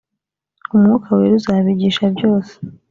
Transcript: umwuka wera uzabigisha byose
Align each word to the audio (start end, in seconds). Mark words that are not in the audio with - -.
umwuka 0.73 1.07
wera 1.17 1.33
uzabigisha 1.39 2.03
byose 2.15 2.53